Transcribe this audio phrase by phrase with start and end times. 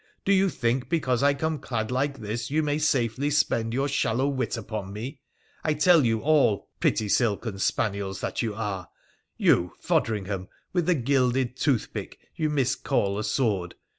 [0.25, 4.27] Do you think, because I come clad like this, you may safely spend your shallow
[4.27, 5.19] wit upon me?
[5.63, 8.89] I tell you all, pretty silken spaniels that you are!
[9.37, 13.75] you, Fodringham, with the gilded toothpick you miscall a sword